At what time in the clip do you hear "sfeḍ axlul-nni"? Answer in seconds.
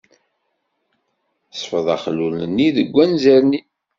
1.51-2.69